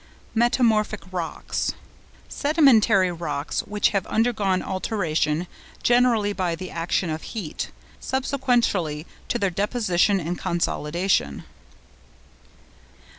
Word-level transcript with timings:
METAMORPHIC 0.33 1.01
ROCKS.—Sedimentary 1.11 3.11
rocks 3.11 3.59
which 3.67 3.89
have 3.89 4.07
undergone 4.07 4.63
alteration, 4.63 5.45
generally 5.83 6.33
by 6.33 6.55
the 6.55 6.71
action 6.71 7.11
of 7.11 7.21
heat, 7.37 7.69
subsequently 7.99 9.05
to 9.27 9.37
their 9.37 9.51
deposition 9.51 10.19
and 10.19 10.39
consolidation. 10.39 11.43